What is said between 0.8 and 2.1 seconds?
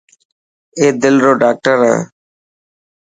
دل رو ڊاڪٽر هي.